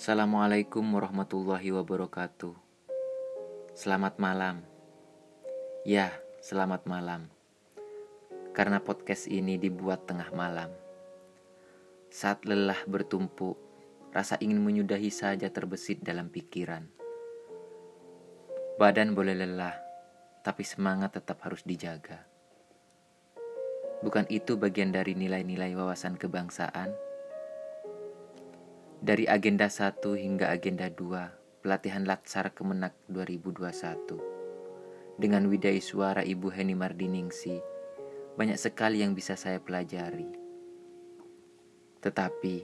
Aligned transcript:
Assalamualaikum 0.00 0.96
warahmatullahi 0.96 1.76
wabarakatuh. 1.76 2.56
Selamat 3.76 4.16
malam. 4.16 4.64
Ya, 5.84 6.08
selamat 6.40 6.88
malam. 6.88 7.28
Karena 8.56 8.80
podcast 8.80 9.28
ini 9.28 9.60
dibuat 9.60 10.08
tengah 10.08 10.32
malam. 10.32 10.72
Saat 12.08 12.48
lelah 12.48 12.80
bertumpuk, 12.88 13.60
rasa 14.08 14.40
ingin 14.40 14.64
menyudahi 14.64 15.12
saja 15.12 15.52
terbesit 15.52 16.00
dalam 16.00 16.32
pikiran. 16.32 16.88
Badan 18.80 19.12
boleh 19.12 19.36
lelah, 19.36 19.76
tapi 20.40 20.64
semangat 20.64 21.20
tetap 21.20 21.44
harus 21.44 21.60
dijaga. 21.60 22.24
Bukan 24.00 24.24
itu 24.32 24.56
bagian 24.56 24.96
dari 24.96 25.12
nilai-nilai 25.12 25.76
wawasan 25.76 26.16
kebangsaan? 26.16 27.09
Dari 29.00 29.24
agenda 29.24 29.72
1 29.72 30.12
hingga 30.12 30.52
agenda 30.52 30.84
2, 30.92 31.64
pelatihan 31.64 32.04
Latsar 32.04 32.52
Kemenak 32.52 32.92
2021. 33.08 35.16
Dengan 35.16 35.48
widai 35.48 35.80
suara 35.80 36.20
Ibu 36.20 36.52
Heni 36.52 36.76
Mardiningsi, 36.76 37.64
banyak 38.36 38.60
sekali 38.60 39.00
yang 39.00 39.16
bisa 39.16 39.40
saya 39.40 39.56
pelajari. 39.56 40.28
Tetapi, 42.04 42.56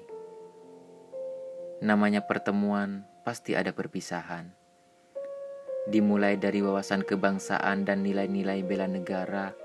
namanya 1.81 2.21
pertemuan 2.29 3.09
pasti 3.25 3.57
ada 3.57 3.73
perpisahan. 3.73 4.53
Dimulai 5.89 6.37
dari 6.37 6.61
wawasan 6.61 7.09
kebangsaan 7.09 7.89
dan 7.89 8.05
nilai-nilai 8.05 8.61
bela 8.61 8.85
negara 8.85 9.57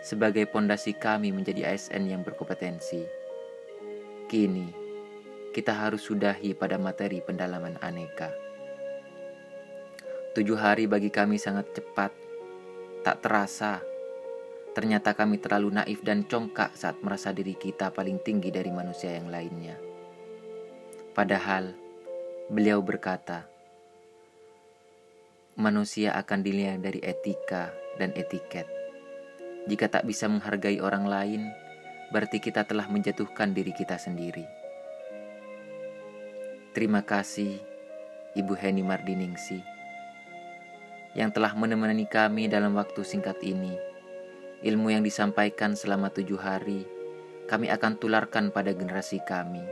sebagai 0.00 0.48
pondasi 0.48 0.96
kami 0.96 1.28
menjadi 1.28 1.76
ASN 1.76 2.08
yang 2.08 2.24
berkompetensi. 2.24 3.04
Kini, 4.32 4.85
kita 5.56 5.72
harus 5.72 6.04
sudahi 6.04 6.52
pada 6.52 6.76
materi 6.76 7.24
pendalaman 7.24 7.80
aneka. 7.80 8.28
Tujuh 10.36 10.60
hari 10.60 10.84
bagi 10.84 11.08
kami 11.08 11.40
sangat 11.40 11.72
cepat, 11.72 12.12
tak 13.00 13.24
terasa. 13.24 13.80
Ternyata 14.76 15.16
kami 15.16 15.40
terlalu 15.40 15.80
naif 15.80 16.04
dan 16.04 16.28
congkak 16.28 16.76
saat 16.76 17.00
merasa 17.00 17.32
diri 17.32 17.56
kita 17.56 17.88
paling 17.88 18.20
tinggi 18.20 18.52
dari 18.52 18.68
manusia 18.68 19.16
yang 19.16 19.32
lainnya. 19.32 19.80
Padahal, 21.16 21.72
beliau 22.52 22.84
berkata, 22.84 23.48
manusia 25.56 26.12
akan 26.20 26.44
dilihat 26.44 26.84
dari 26.84 27.00
etika 27.00 27.72
dan 27.96 28.12
etiket. 28.12 28.68
Jika 29.64 29.88
tak 29.88 30.04
bisa 30.04 30.28
menghargai 30.28 30.84
orang 30.84 31.08
lain, 31.08 31.48
berarti 32.12 32.44
kita 32.44 32.68
telah 32.68 32.92
menjatuhkan 32.92 33.56
diri 33.56 33.72
kita 33.72 33.96
sendiri. 33.96 34.65
Terima 36.76 37.00
kasih 37.00 37.56
Ibu 38.36 38.52
Heni 38.52 38.84
Mardiningsi 38.84 39.64
yang 41.16 41.32
telah 41.32 41.56
menemani 41.56 42.04
kami 42.04 42.52
dalam 42.52 42.76
waktu 42.76 43.00
singkat 43.00 43.40
ini. 43.40 43.72
Ilmu 44.60 44.92
yang 44.92 45.00
disampaikan 45.00 45.72
selama 45.72 46.12
tujuh 46.12 46.36
hari 46.36 46.84
kami 47.48 47.72
akan 47.72 47.96
tularkan 47.96 48.52
pada 48.52 48.76
generasi 48.76 49.24
kami. 49.24 49.64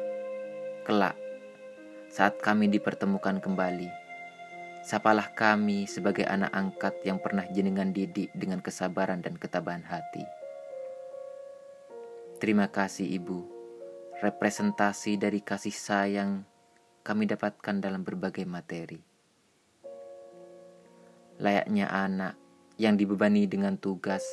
Kelak, 0.89 1.13
saat 2.09 2.41
kami 2.41 2.73
dipertemukan 2.73 3.37
kembali, 3.37 3.93
sapalah 4.81 5.29
kami 5.37 5.85
sebagai 5.85 6.25
anak 6.25 6.57
angkat 6.57 7.05
yang 7.05 7.21
pernah 7.21 7.45
jenengan 7.53 7.93
didik 7.93 8.33
dengan 8.33 8.65
kesabaran 8.65 9.21
dan 9.21 9.37
ketabahan 9.37 9.85
hati. 9.85 10.25
Terima 12.41 12.73
kasih 12.73 13.05
Ibu, 13.21 13.45
representasi 14.25 15.21
dari 15.21 15.45
kasih 15.45 15.77
sayang 15.77 16.54
kami 17.05 17.29
dapatkan 17.29 17.85
dalam 17.85 18.01
berbagai 18.01 18.49
materi. 18.49 18.97
Layaknya 21.37 21.93
anak 21.93 22.35
yang 22.81 22.97
dibebani 22.97 23.45
dengan 23.45 23.77
tugas 23.77 24.25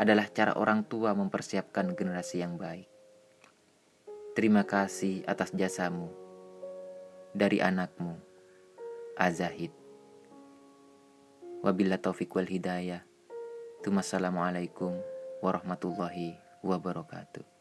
adalah 0.00 0.24
cara 0.32 0.56
orang 0.56 0.88
tua 0.88 1.12
mempersiapkan 1.12 1.92
generasi 1.92 2.40
yang 2.40 2.56
baik. 2.56 2.88
Terima 4.32 4.64
kasih 4.64 5.28
atas 5.28 5.52
jasamu 5.52 6.08
dari 7.36 7.60
anakmu, 7.60 8.16
Azahid. 9.16 9.72
Wabila 11.60 12.00
taufiq 12.00 12.32
wal 12.32 12.48
hidayah. 12.48 13.04
Tumassalamualaikum 13.84 14.96
warahmatullahi 15.44 16.36
wabarakatuh. 16.64 17.55